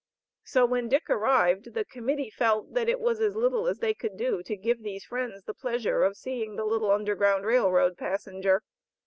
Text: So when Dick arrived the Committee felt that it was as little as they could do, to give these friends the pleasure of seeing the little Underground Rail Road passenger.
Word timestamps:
So 0.43 0.65
when 0.65 0.89
Dick 0.89 1.11
arrived 1.11 1.75
the 1.75 1.85
Committee 1.85 2.31
felt 2.31 2.73
that 2.73 2.89
it 2.89 2.99
was 2.99 3.21
as 3.21 3.35
little 3.35 3.67
as 3.67 3.77
they 3.77 3.93
could 3.93 4.17
do, 4.17 4.41
to 4.41 4.57
give 4.57 4.81
these 4.81 5.05
friends 5.05 5.43
the 5.43 5.53
pleasure 5.53 6.03
of 6.03 6.17
seeing 6.17 6.55
the 6.55 6.65
little 6.65 6.89
Underground 6.89 7.45
Rail 7.45 7.71
Road 7.71 7.99
passenger. 7.99 8.63